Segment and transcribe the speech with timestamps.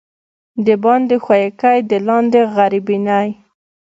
[0.65, 3.21] دباندي ښويکى، د لاندي غربينى.